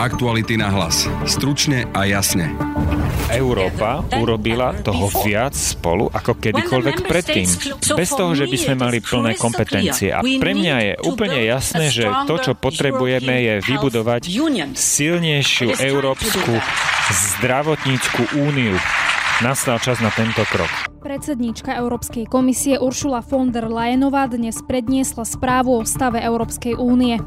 [0.00, 1.04] Aktuality na hlas.
[1.28, 2.56] Stručne a jasne.
[3.28, 7.44] Európa urobila toho viac spolu ako kedykoľvek predtým.
[8.00, 10.08] Bez toho, že by sme mali plné kompetencie.
[10.08, 14.24] A pre mňa je úplne jasné, že to, čo potrebujeme, je vybudovať
[14.72, 16.56] silnejšiu európsku
[17.36, 18.80] zdravotníckú úniu.
[19.44, 20.89] Nastal čas na tento krok.
[21.10, 27.18] Predsedníčka Európskej komisie Uršula von der Leyenová dnes predniesla správu o stave Európskej únie.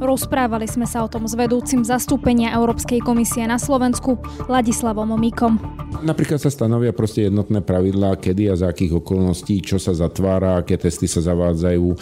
[0.00, 4.16] Rozprávali sme sa o tom s vedúcim zastúpenia Európskej komisie na Slovensku
[4.48, 5.60] Ladislavom Mikom.
[6.04, 10.76] Napríklad sa stanovia proste jednotné pravidlá, kedy a za akých okolností, čo sa zatvára, aké
[10.76, 11.96] testy sa zavádzajú, e,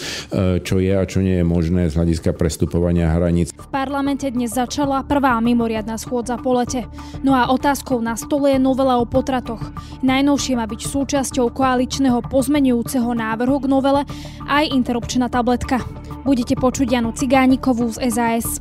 [0.66, 3.54] čo je a čo nie je možné z hľadiska prestupovania hraníc.
[3.54, 6.90] V parlamente dnes začala prvá mimoriadná schôdza po lete.
[7.22, 9.62] No a otázkou na stole je novela o potratoch.
[10.02, 10.80] Najnovšie má byť
[11.24, 14.04] súčasťou koaličného pozmenujúceho návrhu k novele
[14.44, 15.80] aj interrupčná tabletka.
[16.20, 18.60] Budete počuť Janu Cigánikovú z SAS.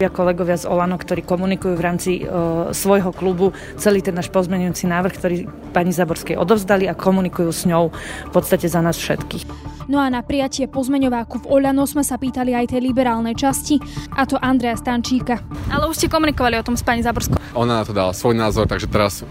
[0.00, 2.32] Ja kolegovia z Olano, ktorí komunikujú v rámci e,
[2.72, 5.36] svojho klubu celý ten náš pozmenujúci návrh, ktorý
[5.76, 9.44] pani Zaborskej odovzdali a komunikujú s ňou v podstate za nás všetkých.
[9.92, 13.76] No a na prijatie pozmeňováku v Oľano sme sa pýtali aj tej liberálnej časti,
[14.16, 15.44] a to Andrea Stančíka.
[15.68, 17.36] Ale už ste komunikovali o tom s pani Zaborskou.
[17.52, 19.28] Ona na to dala svoj názor, takže teraz,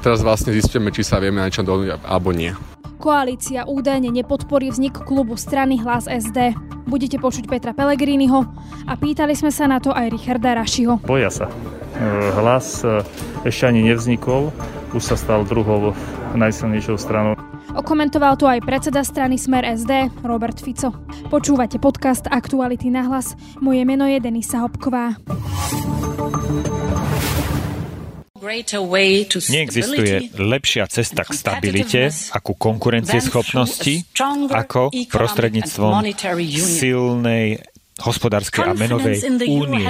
[0.00, 2.52] teraz vlastne zistíme, či sa vieme na niečo dohodnúť alebo nie.
[2.96, 6.56] Koalícia údajne nepodporí vznik klubu strany Hlas SD.
[6.88, 8.46] Budete počuť Petra Pellegriniho
[8.88, 11.04] a pýtali sme sa na to aj Richarda Rašiho.
[11.04, 11.46] Boja sa.
[11.46, 13.04] E, hlas e,
[13.44, 14.48] ešte ani nevznikol,
[14.96, 15.92] už sa stal druhou
[16.38, 17.34] najsilnejšou stranou.
[17.76, 20.96] Okomentoval to aj predseda strany Smer SD, Robert Fico.
[21.28, 23.36] Počúvate podcast Aktuality na hlas.
[23.60, 25.20] Moje meno je Denisa Hopková.
[29.50, 32.02] Neexistuje lepšia cesta k stabilite
[32.32, 34.06] a ku konkurencieschopnosti
[34.50, 35.92] ako prostredníctvom
[36.54, 37.58] silnej
[37.96, 39.88] hospodárskej a menovej únie.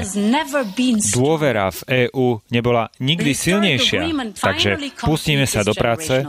[1.10, 4.06] Dôvera v EÚ nebola nikdy silnejšia,
[4.38, 6.22] takže pustíme sa do práce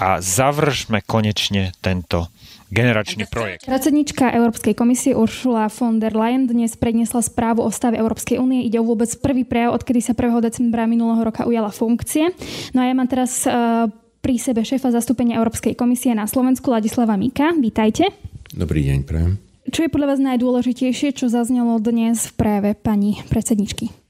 [0.00, 2.32] a zavržme konečne tento
[2.72, 3.68] generačný projekt.
[3.68, 8.64] Predsednička Európskej komisie Ursula von der Leyen dnes predniesla správu o stave Európskej únie.
[8.64, 10.40] Ide o vôbec prvý prejav, odkedy sa 1.
[10.40, 12.32] decembra minulého roka ujala funkcie.
[12.72, 13.92] No a ja mám teraz uh,
[14.24, 17.52] pri sebe šéfa zastúpenia Európskej komisie na Slovensku Ladislava Mika.
[17.52, 18.08] Vítajte.
[18.56, 19.36] Dobrý deň, prajem.
[19.68, 24.01] Čo je podľa vás najdôležitejšie, čo zaznelo dnes v prejave pani predsedničky?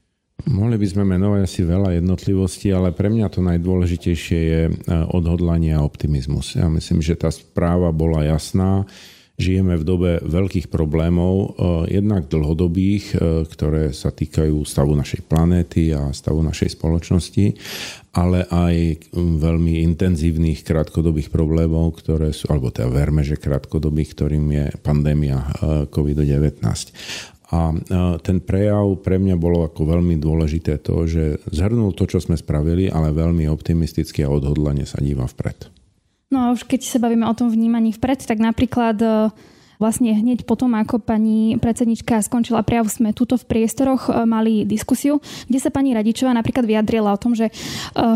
[0.43, 4.71] Mohli by sme menovať asi veľa jednotlivostí, ale pre mňa to najdôležitejšie je e,
[5.15, 6.59] odhodlanie a optimizmus.
[6.59, 8.83] Ja myslím, že tá správa bola jasná.
[9.39, 11.47] Žijeme v dobe veľkých problémov, e,
[11.95, 17.45] jednak dlhodobých, e, ktoré sa týkajú stavu našej planéty a stavu našej spoločnosti,
[18.11, 18.75] ale aj
[19.15, 25.39] veľmi intenzívnych krátkodobých problémov, ktoré sú, alebo teda verme, že krátkodobých, ktorým je pandémia
[25.87, 26.61] COVID-19.
[27.53, 27.69] A
[28.25, 32.89] ten prejav pre mňa bolo ako veľmi dôležité to, že zhrnul to, čo sme spravili,
[32.89, 35.69] ale veľmi optimisticky a odhodlane sa díva vpred.
[36.33, 39.29] No a už keď sa bavíme o tom vnímaní vpred, tak napríklad e,
[39.77, 45.21] vlastne hneď potom, ako pani predsednička skončila prejav, sme tuto v priestoroch e, mali diskusiu,
[45.45, 47.53] kde sa pani Radičová napríklad vyjadrila o tom, že e,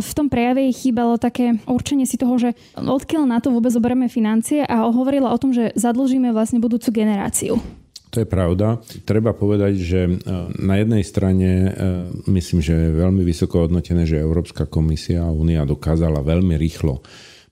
[0.01, 4.09] v tom prejave jej chýbalo také určenie si toho, že odkiaľ na to vôbec zoberieme
[4.09, 7.61] financie a hovorila o tom, že zadlžíme vlastne budúcu generáciu.
[8.11, 8.79] To je pravda.
[9.03, 10.11] Treba povedať, že e,
[10.63, 11.69] na jednej strane e,
[12.31, 17.03] myslím, že je veľmi vysoko hodnotené, že Európska komisia a Únia dokázala veľmi rýchlo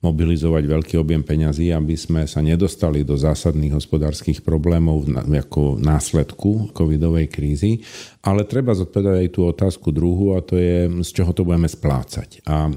[0.06, 7.26] mobilizovať veľký objem peňazí, aby sme sa nedostali do zásadných hospodárskych problémov ako následku covidovej
[7.32, 7.82] krízy
[8.26, 12.42] ale treba zodpovedať aj tú otázku druhú a to je, z čoho to budeme splácať.
[12.50, 12.72] A e,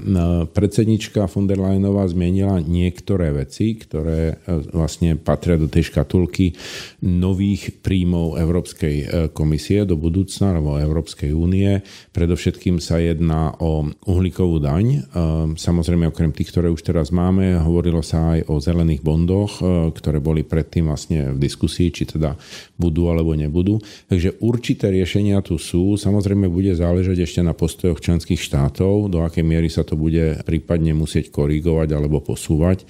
[0.45, 6.53] predsednička von der Leyenová zmienila niektoré veci, ktoré e, vlastne patria do tej škatulky
[7.01, 11.81] nových príjmov Európskej e, komisie do budúcna alebo Európskej únie.
[12.13, 15.07] Predovšetkým sa jedná o uhlíkovú daň.
[15.55, 19.63] Samozrejme, okrem tých, ktoré už teraz máme, hovorilo sa aj o zelených bondoch,
[19.95, 22.35] ktoré boli predtým vlastne v diskusii, či teda
[22.75, 23.79] budú alebo nebudú.
[24.11, 25.95] Takže určité riešenia tu sú.
[25.95, 30.95] Samozrejme bude záležať ešte na postojoch členských štátov, do akej miery sa to bude prípadne
[30.95, 32.83] musieť korigovať alebo posúvať.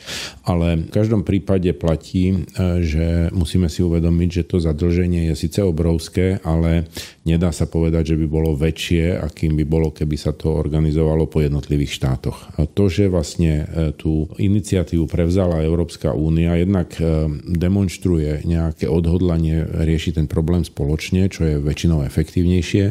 [0.46, 2.38] Ale v každom prípade platí, e,
[2.84, 6.90] že musíme si uvedomiť, že to zadlženie je síce obrovské, ale
[7.26, 11.46] nedá sa povedať, že by bolo väčšie, akým by bolo, keby sa to organizovalo po
[11.46, 12.58] jednotlivých štátoch.
[12.58, 19.64] A to, že vlastne e, tú iniciatívu prevzala Európska únia, jednak e, demonstruje nejaké odhodlanie
[19.64, 22.02] riešiť ten problém spoločne, čo je väčšinou
[22.40, 22.86] efektívnejšie.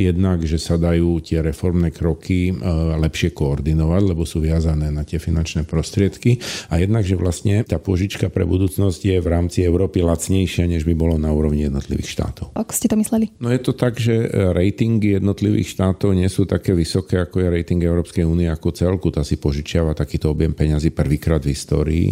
[0.00, 2.52] Jednak, že sa dajú tie reformné kroky e,
[2.96, 6.40] lepšie koordinovať, lebo sú viazané na tie finančné prostriedky.
[6.72, 10.94] A jednak, že vlastne tá požička pre budúcnosť je v rámci Európy lacnejšia, než by
[10.96, 12.46] bolo na úrovni jednotlivých štátov.
[12.56, 13.28] Ako ste to mysleli?
[13.40, 17.80] No je to tak, že ratingy jednotlivých štátov nie sú také vysoké, ako je rating
[17.84, 19.12] Európskej únie ako celku.
[19.12, 22.08] Tá si požičiava takýto objem peňazí prvýkrát v histórii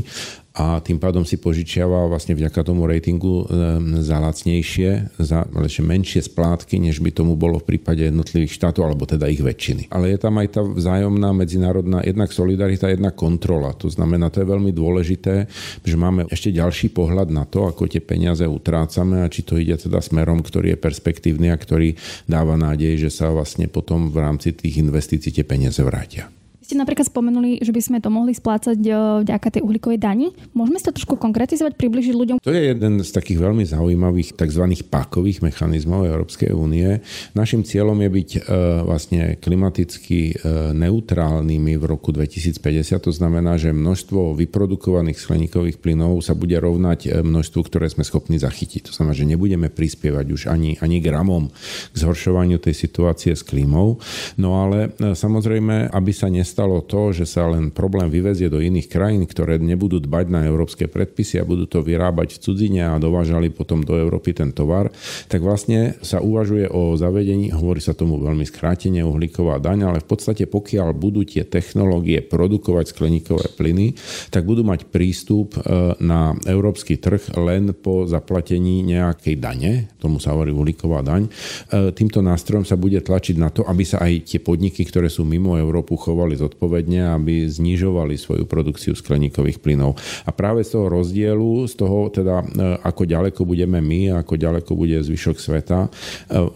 [0.55, 3.43] a tým pádom si požičiava vlastne vďaka tomu ratingu
[3.99, 5.51] za lacnejšie, za
[5.83, 9.91] menšie splátky, než by tomu bolo v prípade jednotlivých štátov, alebo teda ich väčšiny.
[9.91, 13.75] Ale je tam aj tá vzájomná medzinárodná jednak solidarita, jednak kontrola.
[13.83, 15.51] To znamená, to je veľmi dôležité,
[15.83, 19.75] že máme ešte ďalší pohľad na to, ako tie peniaze utrácame a či to ide
[19.75, 21.99] teda smerom, ktorý je perspektívny a ktorý
[22.31, 26.31] dáva nádej, že sa vlastne potom v rámci tých investícií tie peniaze vrátia
[26.65, 28.91] ste napríklad spomenuli, že by sme to mohli splácať e,
[29.23, 30.33] vďaka tej uhlíkovej dani.
[30.57, 32.37] Môžeme to trošku konkretizovať, približiť ľuďom?
[32.41, 34.65] To je jeden z takých veľmi zaujímavých tzv.
[34.89, 37.05] pákových mechanizmov Európskej únie.
[37.37, 38.39] Našim cieľom je byť e,
[38.83, 40.35] vlastne klimaticky e,
[40.73, 42.59] neutrálnymi v roku 2050.
[42.99, 48.89] To znamená, že množstvo vyprodukovaných skleníkových plynov sa bude rovnať množstvu, ktoré sme schopní zachytiť.
[48.89, 51.53] To znamená, že nebudeme prispievať už ani, ani gramom
[51.93, 54.01] k zhoršovaniu tej situácie s klímou.
[54.41, 58.87] No ale samozrejme, aby sa nestalo nestalo to, že sa len problém vyvezie do iných
[58.87, 63.51] krajín, ktoré nebudú dbať na európske predpisy a budú to vyrábať v cudzine a dovážali
[63.51, 64.95] potom do Európy ten tovar,
[65.27, 70.07] tak vlastne sa uvažuje o zavedení, hovorí sa tomu veľmi skrátenie, uhlíková daň, ale v
[70.07, 73.99] podstate pokiaľ budú tie technológie produkovať skleníkové plyny,
[74.31, 80.39] tak budú mať prístup e, na európsky trh len po zaplatení nejakej dane, tomu sa
[80.39, 81.27] hovorí uhlíková daň.
[81.27, 85.27] E, týmto nástrojom sa bude tlačiť na to, aby sa aj tie podniky, ktoré sú
[85.27, 89.97] mimo Európu, chovali zodpovedne, aby znižovali svoju produkciu skleníkových plynov.
[90.29, 92.47] A práve z toho rozdielu, z toho teda, e,
[92.85, 95.89] ako ďaleko budeme my, ako ďaleko bude zvyšok sveta, e,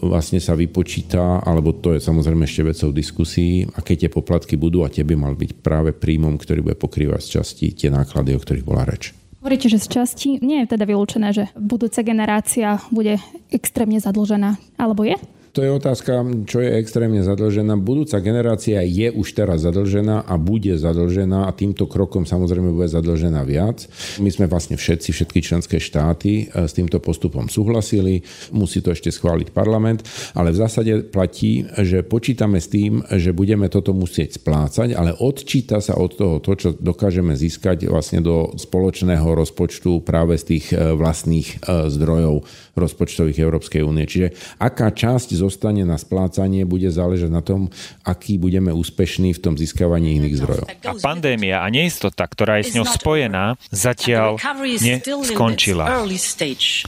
[0.05, 4.93] vlastne sa vypočíta, alebo to je samozrejme ešte vecou diskusí, aké tie poplatky budú a
[4.93, 8.67] tie by mal byť práve príjmom, ktorý bude pokrývať z časti tie náklady, o ktorých
[8.67, 9.11] bola reč.
[9.39, 14.59] Hovoríte, že z časti nie je teda vylúčené, že budúca generácia bude extrémne zadlžená.
[14.75, 15.15] Alebo je?
[15.59, 17.75] To je otázka, čo je extrémne zadlžená.
[17.75, 23.43] Budúca generácia je už teraz zadlžená a bude zadlžená a týmto krokom samozrejme bude zadlžená
[23.43, 23.83] viac.
[24.23, 28.23] My sme vlastne všetci, všetky členské štáty e, s týmto postupom súhlasili.
[28.55, 33.67] Musí to ešte schváliť parlament, ale v zásade platí, že počítame s tým, že budeme
[33.67, 39.27] toto musieť splácať, ale odčíta sa od toho to, čo dokážeme získať vlastne do spoločného
[39.27, 42.47] rozpočtu práve z tých e, vlastných e, zdrojov
[42.79, 44.07] rozpočtových Európskej únie.
[44.07, 44.31] Čiže
[44.63, 47.73] aká časť zostane na splácanie, bude záležať na tom,
[48.05, 50.65] aký budeme úspešní v tom získavaní iných zdrojov.
[50.85, 54.37] A pandémia a neistota, ktorá je s ňou spojená, zatiaľ
[54.79, 56.05] neskončila.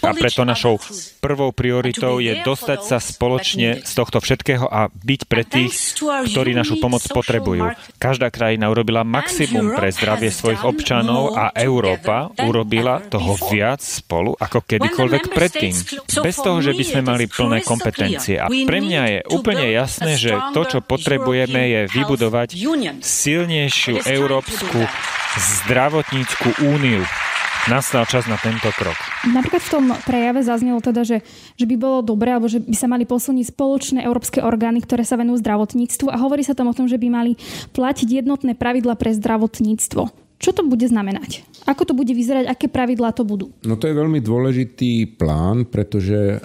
[0.06, 0.78] A preto našou
[1.18, 6.78] prvou prioritou je dostať sa spoločne z tohto všetkého a byť pre tých, ktorí našu
[6.78, 7.74] pomoc potrebujú.
[7.98, 14.66] Každá krajina urobila maximum pre zdravie svojich občanov a Európa urobila toho viac spolu ako
[14.66, 15.74] kedykoľvek predtým.
[16.22, 18.41] Bez toho, že by sme mali plné kompetencie.
[18.46, 22.58] A pre mňa je úplne jasné, že to, čo potrebujeme, je vybudovať
[23.02, 24.80] silnejšiu európsku
[25.66, 27.04] zdravotníckú úniu.
[27.70, 28.98] Nastal čas na tento krok.
[29.22, 31.22] Napríklad v tom prejave zaznelo teda, že,
[31.54, 35.14] že by bolo dobré, alebo že by sa mali posilniť spoločné európske orgány, ktoré sa
[35.14, 37.38] venujú zdravotníctvu a hovorí sa tam o tom, že by mali
[37.78, 40.10] platiť jednotné pravidla pre zdravotníctvo.
[40.42, 41.46] Čo to bude znamenať?
[41.70, 43.54] Ako to bude vyzerať, aké pravidlá to budú?
[43.62, 46.36] No to je veľmi dôležitý plán, pretože e,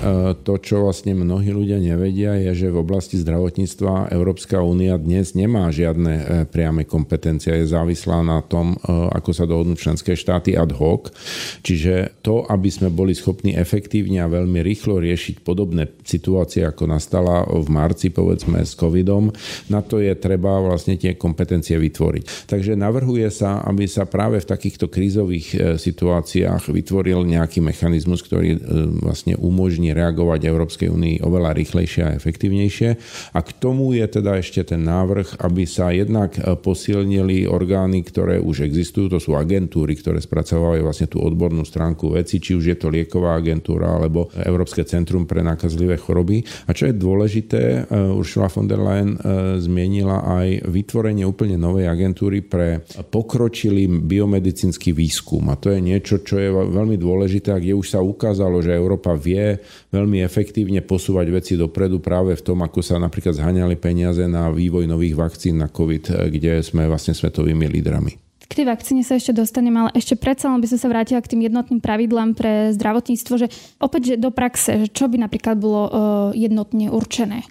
[0.44, 5.72] to, čo vlastne mnohí ľudia nevedia, je, že v oblasti zdravotníctva Európska únia dnes nemá
[5.72, 7.56] žiadne e, priame kompetencie.
[7.56, 11.17] Je závislá na tom, e, ako sa dohodnú členské štáty ad hoc.
[11.65, 17.48] Čiže to, aby sme boli schopní efektívne a veľmi rýchlo riešiť podobné situácie, ako nastala
[17.48, 19.32] v marci, povedzme, s covidom,
[19.72, 22.44] na to je treba vlastne tie kompetencie vytvoriť.
[22.44, 28.55] Takže navrhuje sa, aby sa práve v takýchto krízových e, situáciách vytvoril nejaký mechanizmus, ktorý
[28.55, 28.58] e,
[29.02, 32.88] vlastne umožní reagovať Európskej únii oveľa rýchlejšie a efektívnejšie.
[33.34, 38.38] A k tomu je teda ešte ten návrh, aby sa jednak e, posilnili orgány, ktoré
[38.38, 42.76] už existujú, to sú agentúry, ktoré spracovávajú vlastne tú odbornú stránku veci, či už je
[42.78, 46.43] to lieková agentúra alebo Európske centrum pre nákazlivé choroby.
[46.66, 49.19] A čo je dôležité, Ursula von der Leyen
[49.60, 55.53] zmienila aj vytvorenie úplne novej agentúry pre pokročilý biomedicínsky výskum.
[55.53, 59.61] A to je niečo, čo je veľmi dôležité, kde už sa ukázalo, že Európa vie
[59.93, 64.89] veľmi efektívne posúvať veci dopredu práve v tom, ako sa napríklad zhaňali peniaze na vývoj
[64.89, 68.17] nových vakcín na COVID, kde sme vlastne svetovými lídrami.
[68.47, 71.35] K tej vakcíne sa ešte dostanem, ale ešte predsa len by som sa vrátila k
[71.35, 73.51] tým jednotným pravidlám pre zdravotníctvo, že
[73.83, 75.91] opäť že do praxe, že čo by napríklad bolo uh,
[76.31, 77.43] jednotne určené?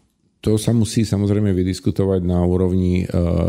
[0.45, 3.05] To sa musí samozrejme vydiskutovať na úrovni e,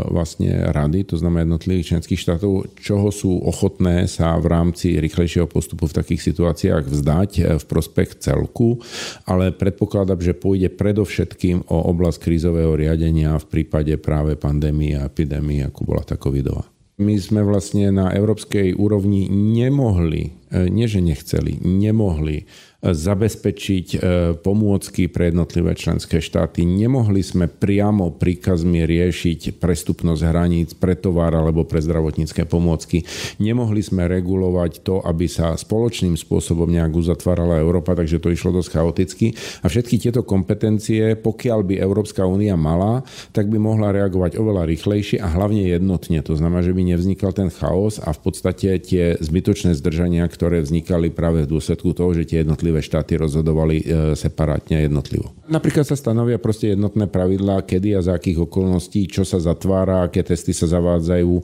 [0.09, 5.85] vlastne rady, to znamená jednotlivých členských štátov, čoho sú ochotné sa v rámci rýchlejšieho postupu
[5.85, 8.81] v takých situáciách vzdať e, v prospech celku,
[9.29, 15.69] ale predpokladám, že pôjde predovšetkým o oblasť krízového riadenia v prípade práve pandémie a epidémie,
[15.69, 16.65] ako bola tá covidová.
[16.97, 23.97] My sme vlastne na európskej úrovni nemohli, e, nie že nechceli, nemohli zabezpečiť e,
[24.37, 26.61] pomôcky pre jednotlivé členské štáty.
[26.61, 33.01] Nemohli sme priamo príkazmi riešiť prestupnosť hraníc pre tovar alebo pre zdravotnícke pomôcky.
[33.41, 38.69] Nemohli sme regulovať to, aby sa spoločným spôsobom nejak uzatvárala Európa, takže to išlo dosť
[38.69, 39.27] chaoticky.
[39.65, 43.01] A všetky tieto kompetencie, pokiaľ by Európska únia mala,
[43.33, 46.21] tak by mohla reagovať oveľa rýchlejšie a hlavne jednotne.
[46.21, 51.09] To znamená, že by nevznikal ten chaos a v podstate tie zbytočné zdržania, ktoré vznikali
[51.09, 53.83] práve v dôsledku toho, že tie jednotlivé jednotlivé štáty rozhodovali e,
[54.19, 55.31] separátne a jednotlivo.
[55.47, 60.19] Napríklad sa stanovia proste jednotné pravidlá, kedy a za akých okolností, čo sa zatvára, aké
[60.19, 61.43] testy sa zavádzajú, e,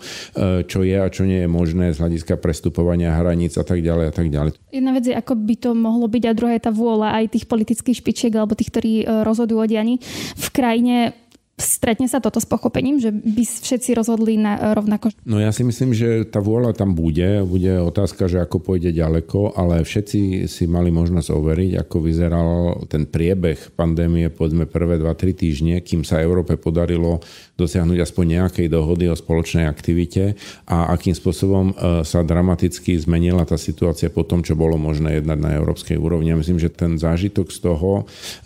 [0.68, 4.14] čo je a čo nie je možné z hľadiska prestupovania hraníc a tak ďalej a
[4.14, 4.52] tak ďalej.
[4.76, 7.46] Jedna vec je, ako by to mohlo byť a druhá je tá vôľa aj tých
[7.48, 10.04] politických špičiek alebo tých, ktorí e, rozhodujú o dianí
[10.36, 11.23] v krajine
[11.54, 15.14] Stretne sa toto s pochopením, že by všetci rozhodli na rovnako?
[15.22, 17.46] No ja si myslím, že tá vôľa tam bude.
[17.46, 23.06] Bude otázka, že ako pôjde ďaleko, ale všetci si mali možnosť overiť, ako vyzeral ten
[23.06, 27.22] priebeh pandémie, povedzme prvé 2-3 týždne, kým sa Európe podarilo
[27.54, 30.34] dosiahnuť aspoň nejakej dohody o spoločnej aktivite
[30.66, 35.38] a akým spôsobom e, sa dramaticky zmenila tá situácia po tom, čo bolo možné jednať
[35.38, 36.34] na európskej úrovni.
[36.34, 37.92] Ja myslím, že ten zážitok z toho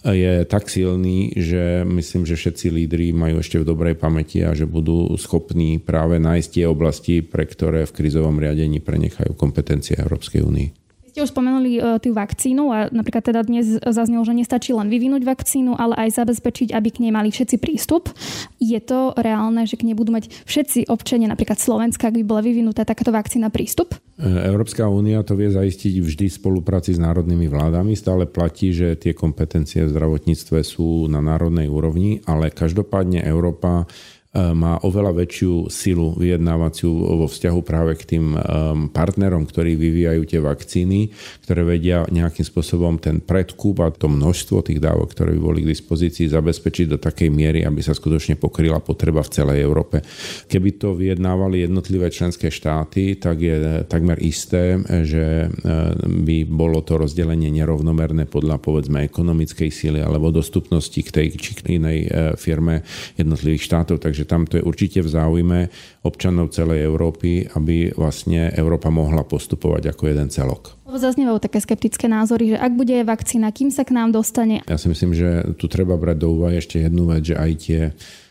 [0.04, 4.52] e, je tak silný, že myslím, že všetci lídri majú ešte v dobrej pamäti a
[4.52, 10.44] že budú schopní práve nájsť tie oblasti, pre ktoré v krizovom riadení prenechajú kompetencie Európskej
[10.44, 10.87] únii
[11.18, 15.26] ste už spomenuli uh, tú vakcínu a napríklad teda dnes zaznelo, že nestačí len vyvinúť
[15.26, 18.14] vakcínu, ale aj zabezpečiť, aby k nej mali všetci prístup.
[18.62, 22.46] Je to reálne, že k nej budú mať všetci občania, napríklad Slovenska, ak by bola
[22.46, 23.98] vyvinutá takáto vakcína prístup?
[24.22, 27.98] E, Európska únia to vie zaistiť vždy v spolupráci s národnými vládami.
[27.98, 33.90] Stále platí, že tie kompetencie v zdravotníctve sú na národnej úrovni, ale každopádne Európa
[34.38, 38.40] má oveľa väčšiu silu vyjednávaciu vo vzťahu práve k tým e,
[38.94, 41.10] partnerom, ktorí vyvíjajú tie vakcíny,
[41.42, 45.72] ktoré vedia nejakým spôsobom ten predkúp a to množstvo tých dávok, ktoré by boli k
[45.74, 50.06] dispozícii, zabezpečiť do takej miery, aby sa skutočne pokryla potreba v celej Európe.
[50.46, 55.66] Keby to vyjednávali jednotlivé členské štáty, tak je takmer isté, že e,
[56.06, 61.80] by bolo to rozdelenie nerovnomerné podľa povedzme ekonomickej síly alebo dostupnosti k tej či k
[61.82, 62.00] inej
[62.38, 64.04] firme jednotlivých štátov.
[64.04, 65.60] Takže tam to je určite v záujme
[66.04, 70.76] občanov celej Európy, aby vlastne Európa mohla postupovať ako jeden celok.
[70.88, 74.66] Zaznievajú také skeptické názory, že ak bude vakcína, kým sa k nám dostane?
[74.68, 77.82] Ja si myslím, že tu treba brať do úvahy ešte jednu vec, že aj tie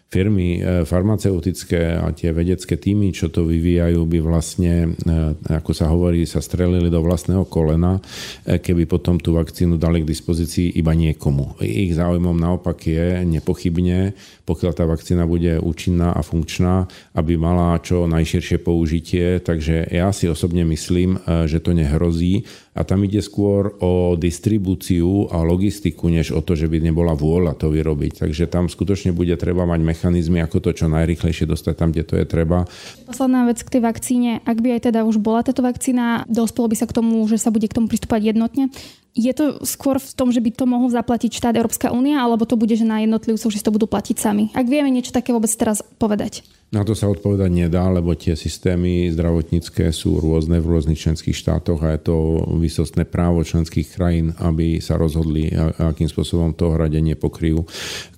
[0.07, 5.11] firmy e, farmaceutické a tie vedecké týmy, čo to vyvíjajú, by vlastne, e,
[5.51, 7.99] ako sa hovorí, sa strelili do vlastného kolena,
[8.47, 11.59] e, keby potom tú vakcínu dali k dispozícii iba niekomu.
[11.59, 14.15] Ich záujmom naopak je nepochybne,
[14.47, 16.87] pokiaľ tá vakcína bude účinná a funkčná,
[17.19, 19.43] aby mala čo najširšie použitie.
[19.43, 21.19] Takže ja si osobne myslím,
[21.51, 26.69] že to nehrozí a tam ide skôr o distribúciu a logistiku, než o to, že
[26.69, 28.21] by nebola vôľa to vyrobiť.
[28.21, 32.15] Takže tam skutočne bude treba mať mechanizmy, ako to čo najrychlejšie dostať tam, kde to
[32.21, 32.69] je treba.
[33.09, 34.45] Posledná vec k tej vakcíne.
[34.45, 37.49] Ak by aj teda už bola táto vakcína, dospelo by sa k tomu, že sa
[37.49, 38.69] bude k tomu pristúpať jednotne.
[39.17, 42.61] Je to skôr v tom, že by to mohol zaplatiť štát Európska únia, alebo to
[42.61, 44.53] bude, že na jednotlivcov, že si to budú platiť sami?
[44.53, 46.45] Ak vieme niečo také vôbec teraz povedať.
[46.77, 51.81] Na to sa odpovedať nedá, lebo tie systémy zdravotnícke sú rôzne v rôznych členských štátoch
[51.81, 52.17] a je to
[52.61, 57.65] vysostné právo členských krajín, aby sa rozhodli, akým spôsobom to hradenie pokryjú.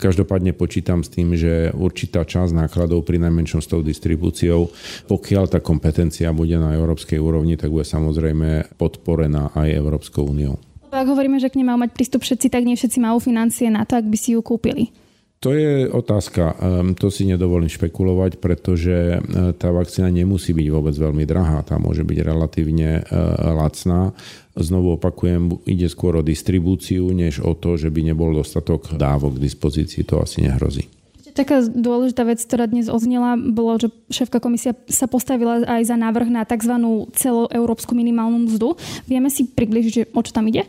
[0.02, 4.74] Každopádne počítam s tým, že určitá časť nákladov pri najmenšom s tou distribúciou,
[5.06, 10.58] pokiaľ tá kompetencia bude na európskej úrovni, tak bude samozrejme podporená aj Európskou úniou.
[10.90, 13.86] Ak hovoríme, že k nej majú mať prístup všetci, tak nie všetci majú financie na
[13.86, 14.90] to, ak by si ju kúpili.
[15.38, 16.58] To je otázka.
[16.58, 19.18] Ehm, to si nedovolím špekulovať, pretože e,
[19.54, 21.62] tá vakcína nemusí byť vôbec veľmi drahá.
[21.62, 23.14] Tá môže byť relatívne e,
[23.54, 24.10] lacná.
[24.58, 29.44] Znovu opakujem, ide skôr o distribúciu, než o to, že by nebol dostatok dávok k
[29.46, 30.02] dispozícii.
[30.10, 30.90] To asi nehrozí.
[31.38, 36.34] Taká dôležitá vec, ktorá dnes oznela, bolo, že šéfka komisia sa postavila aj za návrh
[36.34, 36.74] na tzv.
[37.14, 38.74] celoeurópsku minimálnu mzdu.
[39.06, 40.66] Vieme si približiť, o čo tam ide?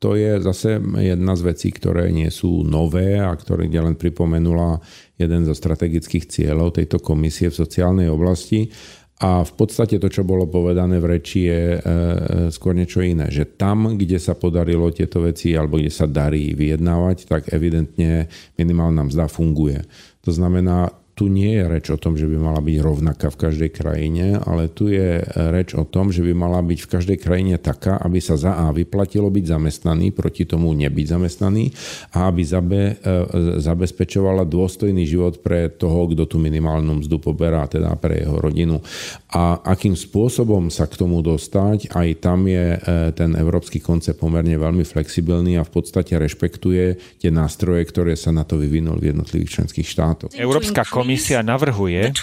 [0.00, 4.80] To je zase jedna z vecí, ktoré nie sú nové a ktoré len pripomenula
[5.20, 8.72] jeden zo strategických cieľov tejto komisie v sociálnej oblasti
[9.20, 11.80] A v podstate to, čo bolo povedané v reči, je e,
[12.48, 13.28] skôr niečo iné.
[13.28, 19.04] Že tam, kde sa podarilo tieto veci, alebo kde sa darí vyjednávať, tak evidentne minimálna
[19.04, 19.84] mzda funguje.
[20.24, 20.88] To znamená,
[21.20, 24.72] tu nie je reč o tom, že by mala byť rovnaká v každej krajine, ale
[24.72, 25.20] tu je
[25.52, 28.72] reč o tom, že by mala byť v každej krajine taká, aby sa za A
[28.72, 31.76] vyplatilo byť zamestnaný, proti tomu nebyť zamestnaný
[32.16, 33.12] a aby zabe, e,
[33.60, 38.80] zabezpečovala dôstojný život pre toho, kto tú minimálnu mzdu poberá, teda pre jeho rodinu.
[39.36, 44.56] A akým spôsobom sa k tomu dostať, aj tam je e, ten európsky koncept pomerne
[44.56, 49.60] veľmi flexibilný a v podstate rešpektuje tie nástroje, ktoré sa na to vyvinuli v jednotlivých
[49.60, 50.32] členských štátoch.
[50.32, 52.14] Európska komisia komisia navrhuje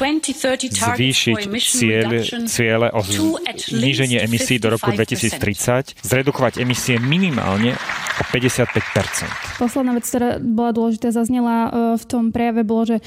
[0.71, 2.09] zvýšiť cieľ,
[2.47, 7.75] ciele o zníženie emisí do roku 2030, zredukovať emisie minimálne
[8.17, 12.97] o 55 Posledná vec, ktorá bola dôležitá, zaznela e, v tom prejave, bolo, že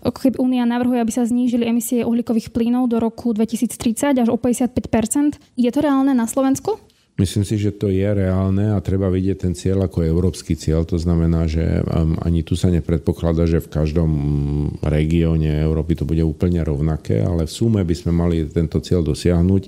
[0.00, 5.36] keby Únia navrhuje, aby sa znížili emisie uhlíkových plynov do roku 2030 až o 55%
[5.58, 6.93] Je to reálne na Slovensku?
[7.14, 10.82] Myslím si, že to je reálne a treba vidieť ten cieľ ako európsky cieľ.
[10.90, 14.10] To znamená, že um, ani tu sa nepredpokladá, že v každom
[14.82, 19.62] regióne Európy to bude úplne rovnaké, ale v sume by sme mali tento cieľ dosiahnuť.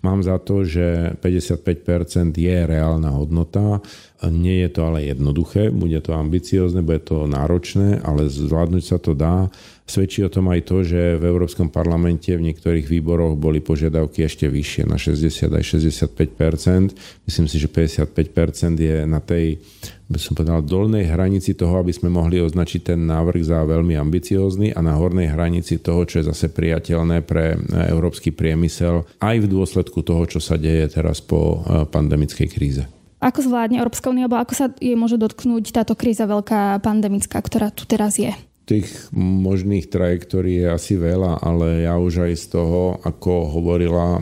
[0.00, 3.84] Mám za to, že 55% je reálna hodnota.
[4.24, 9.12] Nie je to ale jednoduché, bude to ambiciozne, bude to náročné, ale zvládnuť sa to
[9.12, 9.52] dá.
[9.86, 14.50] Svedčí o tom aj to, že v Európskom parlamente v niektorých výboroch boli požiadavky ešte
[14.50, 16.96] vyššie, na 60 aj 65%
[17.28, 19.60] Myslím si, že 55% je na tej,
[20.08, 24.72] by som povedal, dolnej hranici toho, aby sme mohli označiť ten návrh za veľmi ambiciózny
[24.74, 27.54] a na hornej hranici toho, čo je zase priateľné pre
[27.92, 32.95] európsky priemysel, aj v dôsledku toho, čo sa deje teraz po eh, pandemickej kríze.
[33.26, 37.74] Ako zvládne Európska únia, alebo ako sa jej môže dotknúť táto kríza veľká pandemická, ktorá
[37.74, 38.30] tu teraz je?
[38.66, 44.18] Tých možných trajektórií je asi veľa, ale ja už aj z toho, ako hovorila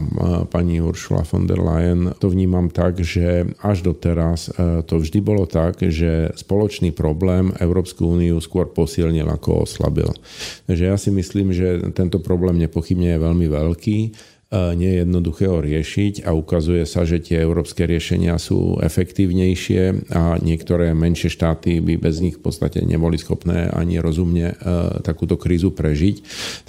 [0.53, 5.49] pani Ursula von der Leyen, to vnímam tak, že až doteraz e, to vždy bolo
[5.49, 10.13] tak, že spoločný problém Európsku úniu skôr posilnil ako oslabil.
[10.69, 13.99] Takže ja si myslím, že tento problém nepochybne je veľmi veľký
[14.75, 20.95] nie je jednoduché riešiť a ukazuje sa, že tie európske riešenia sú efektívnejšie a niektoré
[20.95, 24.57] menšie štáty by bez nich v podstate neboli schopné ani rozumne e,
[25.03, 26.17] takúto krízu prežiť.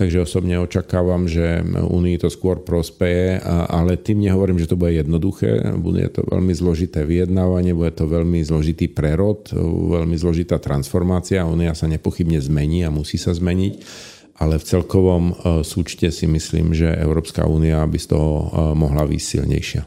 [0.01, 5.75] Takže osobne očakávam, že Unii to skôr prospeje, ale tým nehovorím, že to bude jednoduché.
[5.77, 9.51] Bude to veľmi zložité vyjednávanie, bude to veľmi zložitý prerod,
[9.95, 11.45] veľmi zložitá transformácia.
[11.45, 16.75] Únia sa nepochybne zmení a musí sa zmeniť ale v celkovom e, súčte si myslím,
[16.75, 18.45] že Európska únia by z toho e,
[18.75, 19.81] mohla výsť silnejšia.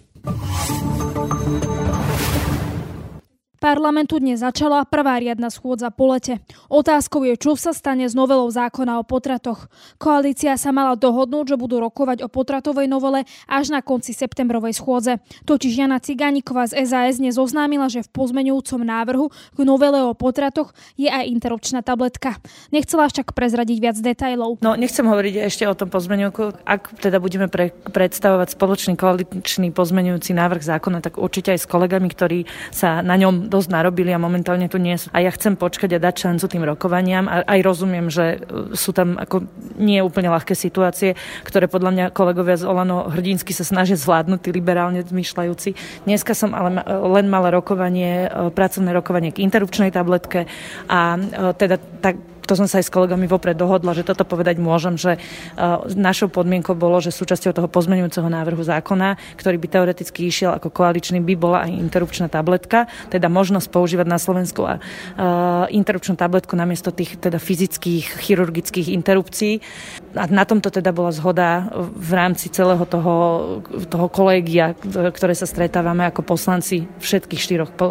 [3.59, 6.39] Parlamentu dnes začala prvá riadna schôdza po lete.
[6.71, 9.67] Otázkou je, čo sa stane s novelou zákona o potratoch.
[9.99, 15.19] Koalícia sa mala dohodnúť, že budú rokovať o potratovej novele až na konci septembrovej schôdze.
[15.43, 20.71] Totiž Jana Cigániková z SAS dnes oznámila, že v pozmenujúcom návrhu k novele o potratoch
[20.95, 22.39] je aj interrupčná tabletka.
[22.71, 24.63] Nechcela však prezradiť viac detajlov.
[24.63, 26.63] No, nechcem hovoriť ešte o tom pozmenujúku.
[26.63, 32.07] Ak teda budeme pre, predstavovať spoločný koaličný pozmenujúci návrh zákona, tak určite aj s kolegami,
[32.07, 35.09] ktorí sa na ňom dosť narobili a momentálne tu nie sú.
[35.17, 37.27] A ja chcem počkať a dať šancu tým rokovaniam.
[37.27, 39.49] A aj rozumiem, že e, sú tam ako
[39.81, 41.17] nie úplne ľahké situácie,
[41.49, 45.75] ktoré podľa mňa kolegovia z Olano hrdinsky sa snažia zvládnuť, tí liberálne zmýšľajúci.
[46.05, 50.45] Dneska som ale len mala rokovanie, e, pracovné rokovanie k interrupčnej tabletke
[50.87, 51.21] a e,
[51.57, 55.21] teda tak to som sa aj s kolegami vopred dohodla, že toto povedať môžem, že
[55.21, 60.73] uh, našou podmienkou bolo, že súčasťou toho pozmeňujúceho návrhu zákona, ktorý by teoreticky išiel ako
[60.73, 66.57] koaličný, by bola aj interrupčná tabletka, teda možnosť používať na Slovensku a uh, interrupčnú tabletku
[66.57, 69.61] namiesto tých teda fyzických chirurgických interrupcií.
[70.17, 73.15] A na tomto teda bola zhoda v rámci celého toho,
[73.89, 77.87] toho kolégia, ktoré sa stretávame ako poslanci všetkých štyroch po,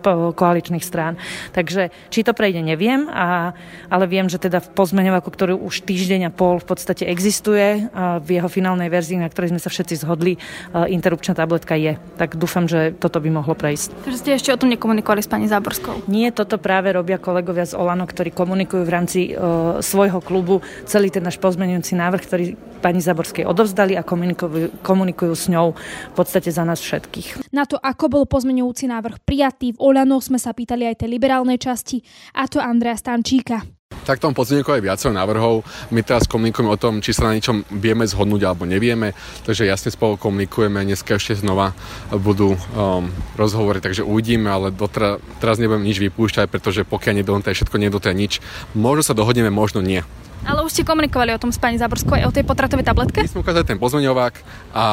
[0.00, 1.20] po, koaličných strán.
[1.52, 3.52] Takže či to prejde, neviem, a,
[3.92, 8.20] ale viem, že teda v pozmeňovaku, ktorý už týždeň a pol v podstate existuje, a
[8.20, 10.40] v jeho finálnej verzii, na ktorej sme sa všetci zhodli,
[10.72, 12.00] interrupčná tabletka je.
[12.16, 14.08] Tak dúfam, že toto by mohlo prejsť.
[14.08, 16.08] Takže ste ešte o tom nekomunikovali s pani Záborskou?
[16.08, 21.12] Nie, toto práve robia kolegovia z Olano, ktorí komunikujú v rámci uh, svojho klubu celý
[21.12, 22.44] ten náš pozmeňujúci návrh, ktorý
[22.78, 27.50] pani Záborskej odovzdali a komunikujú, komunikujú s ňou v podstate za nás všetkých.
[27.50, 31.58] Na to, ako bol pozmeňujúci návrh prijatý v Olano, sme sa pýtali aj tej liberálnej
[31.58, 31.98] časti,
[32.38, 33.77] a to Andrea Stančíka.
[34.08, 35.68] Tak tom pozmeňujúko je viacero návrhov.
[35.92, 39.12] My teraz komunikujeme o tom, či sa na niečom vieme zhodnúť alebo nevieme.
[39.44, 40.80] Takže jasne spolu komunikujeme.
[40.80, 41.76] Dneska ešte znova
[42.08, 43.04] budú um,
[43.36, 48.32] rozhovory, takže uvidíme, ale dotra, teraz nebudem nič vypúšťať, pretože pokiaľ nedohodnete všetko, nedohodnete nič.
[48.72, 50.00] Možno sa dohodneme, možno nie.
[50.48, 53.20] Ale už ste komunikovali o tom s pani Záborskou aj o tej potratovej tabletke?
[53.20, 54.34] My sme ukázali ten pozmeňovák
[54.72, 54.84] a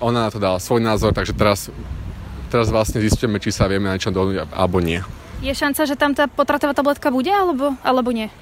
[0.00, 1.68] ona na to dala svoj názor, takže teraz,
[2.48, 5.04] teraz vlastne zistíme, či sa vieme na niečo dohodnúť alebo nie.
[5.44, 8.32] Je šanca, že tam tá potratová tabletka bude alebo, alebo nie?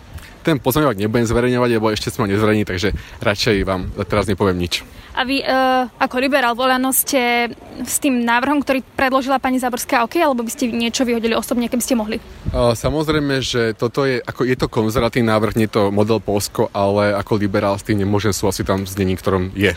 [0.44, 2.92] ten pozmeňovák nebudem zverejňovať, lebo ešte sme ho nezverejní, takže
[3.24, 4.84] radšej vám teraz nepoviem nič.
[5.16, 7.48] A vy uh, ako liberál voľano ste
[7.80, 11.82] s tým návrhom, ktorý predložila pani Záborská, OK, alebo by ste niečo vyhodili osobne, keby
[11.82, 12.20] ste mohli?
[12.52, 16.68] Uh, samozrejme, že toto je, ako je to konzervatívny návrh, nie je to model Polsko,
[16.76, 19.72] ale ako liberál s tým nemôžem súhlasiť tam znení, ktorom je.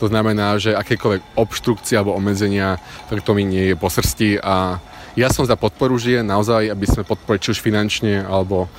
[0.00, 2.80] To znamená, že akékoľvek obštrukcia alebo obmedzenia,
[3.12, 4.80] tak to mi nie je po srsti a
[5.18, 8.70] ja som za podporu žije naozaj, aby sme podporili či už finančne alebo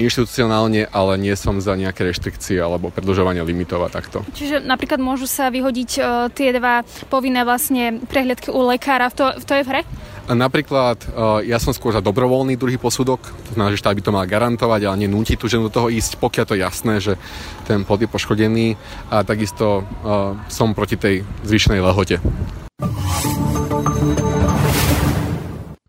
[0.00, 4.26] inštitucionálne, ale nie som za nejaké reštrikcie alebo predlžovanie limitov a takto.
[4.34, 9.52] Čiže napríklad môžu sa vyhodiť uh, tie dva povinné vlastne prehliadky u lekára, to, to
[9.54, 9.82] je v hre?
[10.30, 14.02] A napríklad uh, ja som skôr za dobrovoľný druhý posudok, to znamená, že štát by
[14.02, 17.12] to mal garantovať, ale nenútiť tú ženu do toho ísť, pokiaľ to je jasné, že
[17.66, 18.78] ten pod je poškodený
[19.10, 22.16] a takisto uh, som proti tej zvýšenej lehote.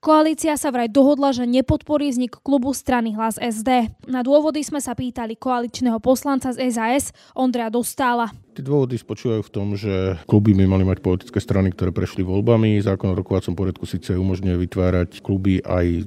[0.04, 3.88] Koalícia sa vraj dohodla, že nepodporí vznik klubu strany hlas SD.
[4.12, 8.28] Na dôvody sme sa pýtali koaličného poslanca z SAS Ondreja Dostála.
[8.52, 12.84] Tie dôvody spočívajú v tom, že kluby by mali mať politické strany, ktoré prešli voľbami.
[12.84, 16.04] Zákon o rokovacom poriadku síce umožňuje vytvárať kluby aj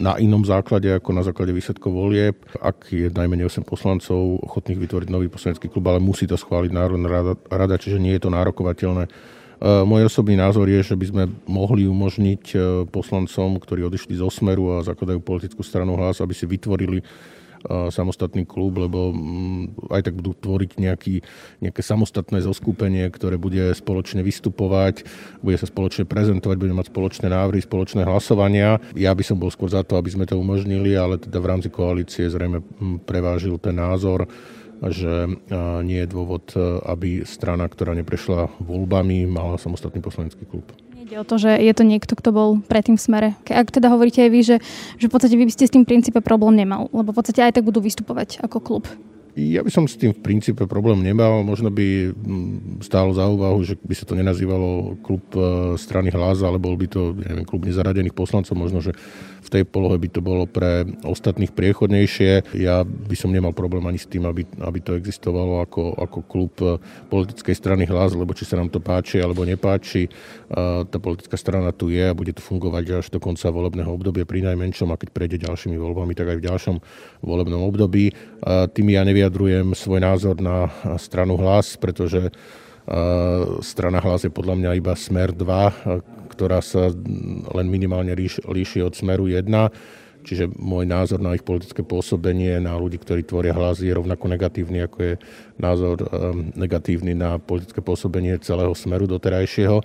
[0.00, 2.40] na inom základe ako na základe výsledkov volieb.
[2.64, 7.12] Ak je najmenej 8 poslancov ochotných vytvoriť nový poslanecký klub, ale musí to schváliť Národná
[7.12, 9.04] rada, rada čiže nie je to nárokovateľné
[9.64, 14.76] môj osobný názor je, že by sme mohli umožniť e, poslancom, ktorí odišli zo Smeru
[14.76, 17.04] a zakladajú politickú stranu hlas, aby si vytvorili e,
[17.88, 21.14] samostatný klub, lebo mm, aj tak budú tvoriť nejaký,
[21.64, 25.08] nejaké samostatné zoskupenie, ktoré bude spoločne vystupovať,
[25.40, 28.84] bude sa spoločne prezentovať, bude mať spoločné návrhy, spoločné hlasovania.
[28.92, 31.72] Ja by som bol skôr za to, aby sme to umožnili, ale teda v rámci
[31.72, 32.60] koalície zrejme
[33.08, 34.28] prevážil ten názor,
[34.82, 35.28] že
[35.84, 40.66] nie je dôvod, e, aby strana, ktorá neprešla voľbami, mala samostatný poslanecký klub.
[41.04, 43.28] Ide o to, že je to niekto, kto bol predtým v smere.
[43.44, 44.56] Ak teda hovoríte aj vy, že,
[44.96, 47.60] že v podstate vy by ste s tým princípe problém nemal, lebo v podstate aj
[47.60, 48.84] tak budú vystupovať ako klub.
[49.34, 51.42] Ja by som s tým v princípe problém nemal.
[51.42, 56.38] Možno by mm, stálo za úvahu, že by sa to nenazývalo klub e, strany hlas,
[56.46, 58.54] ale bol by to neviem, klub nezaradených poslancov.
[58.54, 58.94] Možno, že
[59.42, 62.54] v tej polohe by to bolo pre ostatných priechodnejšie.
[62.62, 66.54] Ja by som nemal problém ani s tým, aby, aby to existovalo ako, ako klub
[66.62, 66.78] e,
[67.10, 70.10] politickej strany hlas, lebo či sa nám to páči alebo nepáči, e,
[70.86, 74.46] tá politická strana tu je a bude tu fungovať až do konca volebného obdobia pri
[74.46, 76.76] najmenšom a keď prejde ďalšími voľbami, tak aj v ďalšom
[77.26, 78.14] volebnom období.
[78.44, 80.68] Tým ja neviem, vyjadrujem svoj názor na
[81.00, 82.28] stranu hlas, pretože
[83.64, 86.92] strana hlas je podľa mňa iba smer 2, ktorá sa
[87.56, 88.12] len minimálne
[88.44, 89.48] líši od smeru 1.
[90.28, 94.84] Čiže môj názor na ich politické pôsobenie, na ľudí, ktorí tvoria hlas, je rovnako negatívny,
[94.84, 95.12] ako je
[95.56, 96.04] názor
[96.52, 99.80] negatívny na politické pôsobenie celého smeru doterajšieho.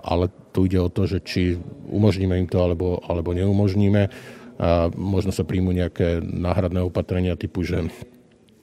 [0.00, 1.60] Ale tu ide o to, že či
[1.92, 4.08] umožníme im to, alebo, alebo neumožníme.
[4.56, 7.92] A možno sa príjmu nejaké náhradné opatrenia typu, že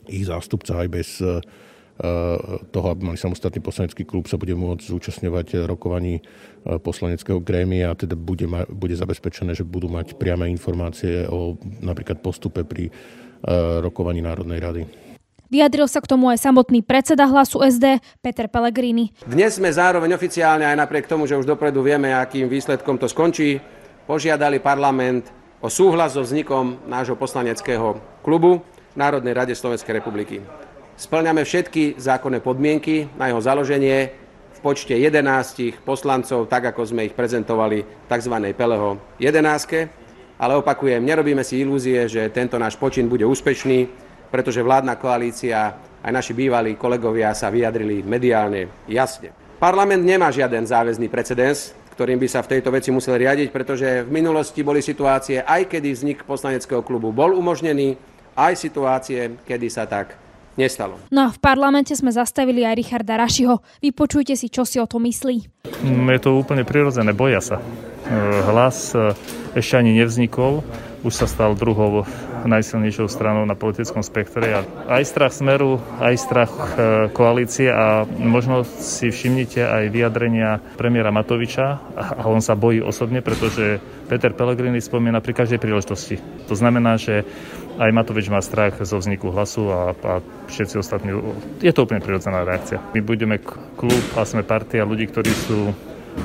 [0.08, 1.40] ich zástupca aj bez e,
[2.74, 6.22] toho, aby mali samostatný poslanecký klub, sa bude môcť zúčastňovať rokovaní e,
[6.82, 12.26] poslaneckého grémia a teda bude, ma, bude zabezpečené, že budú mať priame informácie o napríklad
[12.26, 12.92] postupe pri e,
[13.86, 14.84] rokovaní Národnej rady.
[15.54, 19.14] Vyjadril sa k tomu aj samotný predseda hlasu SD Peter Pellegrini.
[19.22, 23.62] Dnes sme zároveň oficiálne, aj napriek tomu, že už dopredu vieme, akým výsledkom to skončí,
[24.10, 25.30] požiadali parlament
[25.62, 28.66] o súhlas so vznikom nášho poslaneckého klubu.
[28.94, 30.38] Národnej rade Slovenskej republiky.
[30.94, 34.14] Splňame všetky zákonné podmienky na jeho založenie
[34.54, 38.36] v počte 11 poslancov, tak ako sme ich prezentovali v tzv.
[38.54, 40.38] Peleho 11.
[40.38, 43.90] Ale opakujem, nerobíme si ilúzie, že tento náš počin bude úspešný,
[44.30, 45.74] pretože vládna koalícia
[46.06, 49.34] aj naši bývalí kolegovia sa vyjadrili mediálne jasne.
[49.58, 54.10] Parlament nemá žiaden záväzný precedens, ktorým by sa v tejto veci musel riadiť, pretože v
[54.10, 60.18] minulosti boli situácie, aj kedy vznik poslaneckého klubu bol umožnený, aj situácie, kedy sa tak
[60.58, 61.02] nestalo.
[61.10, 63.62] No a v parlamente sme zastavili aj Richarda Rašiho.
[63.82, 65.66] Vypočujte si, čo si o to myslí.
[65.82, 67.58] Mm, je to úplne prirodzené, boja sa.
[67.58, 68.14] E,
[68.50, 69.14] hlas e,
[69.58, 70.62] ešte ani nevznikol,
[71.04, 72.08] už sa stal druhou
[72.48, 74.56] najsilnejšou stranou na politickom spektre.
[74.56, 76.68] A aj strach Smeru, aj strach e,
[77.12, 83.84] koalície a možno si všimnite aj vyjadrenia premiéra Matoviča a on sa bojí osobne, pretože
[84.08, 86.20] Peter Pellegrini spomína pri každej príležitosti.
[86.48, 87.28] To znamená, že
[87.80, 90.14] aj Matovič má strach zo vzniku hlasu a, a
[90.48, 91.10] všetci ostatní.
[91.60, 92.80] Je to úplne prirodzená reakcia.
[92.94, 93.42] My budeme
[93.76, 95.74] klub a sme partia ľudí, ktorí sú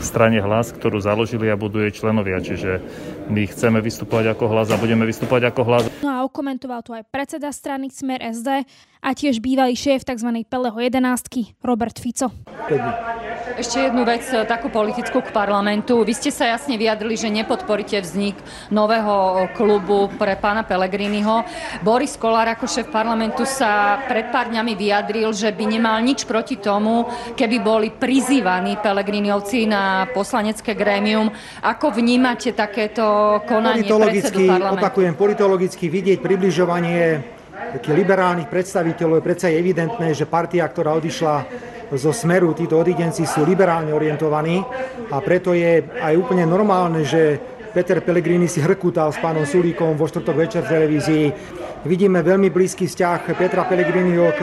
[0.00, 2.40] strane hlas, ktorú založili a buduje členovia.
[2.40, 2.80] Čiže
[3.28, 5.82] my chceme vystupovať ako hlas a budeme vystupovať ako hlas.
[6.00, 8.64] No a okomentoval to aj predseda strany Smer SD
[9.02, 10.44] a tiež bývalý šéf tzv.
[10.48, 12.32] Peleho 11 Robert Fico.
[13.58, 16.06] Ešte jednu vec, e, takú politickú k parlamentu.
[16.06, 18.38] Vy ste sa jasne vyjadrili, že nepodporíte vznik
[18.70, 21.42] nového klubu pre pána Pelegriniho.
[21.82, 26.62] Boris Kolár ako šéf parlamentu sa pred pár dňami vyjadril, že by nemal nič proti
[26.62, 31.26] tomu, keby boli prizývaní Pelegriniovci na poslanecké grémium.
[31.58, 34.86] Ako vnímate takéto konanie predsedu parlamentu?
[34.86, 37.26] Opakujem, politologicky vidieť približovanie
[37.74, 41.34] takých liberálnych predstaviteľov je predsa evidentné, že partia, ktorá odišla
[41.96, 44.60] zo smeru títo odidenci sú liberálne orientovaní
[45.08, 47.40] a preto je aj úplne normálne, že
[47.72, 51.26] Peter Pellegrini si hrkutal s pánom Sulíkom vo štvrtok večer v televízii.
[51.86, 54.40] Vidíme veľmi blízky vzťah Petra Pellegriniho k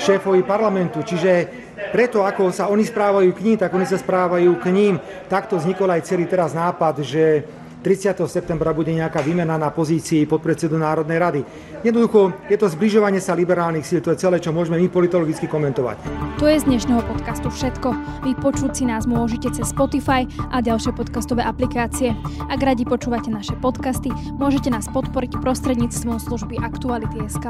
[0.00, 1.46] šéfovi parlamentu, čiže
[1.90, 4.94] preto, ako sa oni správajú k ním, tak oni sa správajú k ním.
[5.26, 7.44] Takto vznikol aj celý teraz nápad, že
[7.80, 8.20] 30.
[8.28, 11.40] septembra bude nejaká výmena na pozícii podpredsedu Národnej rady.
[11.80, 15.96] Jednoducho je to zbližovanie sa liberálnych síl, to je celé, čo môžeme my politologicky komentovať.
[16.36, 17.88] To je z dnešného podcastu všetko.
[18.24, 22.12] Vy počuť si nás môžete cez Spotify a ďalšie podcastové aplikácie.
[22.52, 27.46] Ak radi počúvate naše podcasty, môžete nás podporiť prostredníctvom služby Aktuality.sk+.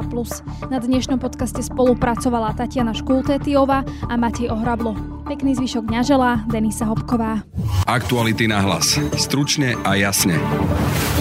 [0.71, 4.95] Na dnešnom podcaste spolupracovala Tatiana Škultétiová a Matej Ohrablo.
[5.27, 7.47] Pekný zvyšok dňa želá Denisa Hopková.
[7.87, 8.99] Aktuality na hlas.
[9.14, 10.19] Stručne a jasne.
[10.20, 11.19] ですね。